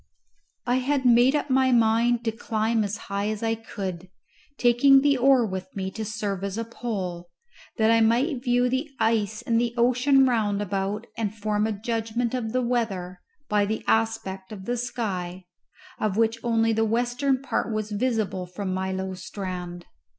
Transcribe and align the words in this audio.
I 0.65 0.97
made 1.05 1.35
up 1.35 1.51
my 1.51 1.71
mind 1.71 2.25
to 2.25 2.31
climb 2.31 2.83
as 2.83 2.97
high 2.97 3.27
as 3.27 3.43
I 3.43 3.53
could, 3.53 4.09
taking 4.57 5.01
the 5.01 5.15
oar 5.15 5.45
with 5.45 5.67
me 5.75 5.91
to 5.91 6.03
serve 6.03 6.43
as 6.43 6.57
a 6.57 6.65
pole, 6.65 7.29
that 7.77 7.91
I 7.91 8.01
might 8.01 8.43
view 8.43 8.67
the 8.67 8.89
ice 8.99 9.43
and 9.43 9.61
the 9.61 9.75
ocean 9.77 10.25
round 10.25 10.59
about 10.59 11.05
and 11.19 11.35
form 11.35 11.67
a 11.67 11.71
judgment 11.71 12.33
of 12.33 12.51
the 12.51 12.63
weather 12.63 13.21
by 13.47 13.63
the 13.67 13.83
aspect 13.87 14.51
of 14.51 14.65
the 14.65 14.75
sky, 14.77 15.45
of 15.99 16.17
which 16.17 16.39
only 16.43 16.73
the 16.73 16.83
western 16.83 17.39
part 17.39 17.71
was 17.71 17.91
visible 17.91 18.47
from 18.47 18.73
my 18.73 18.91
low 18.91 19.13
strand. 19.13 19.85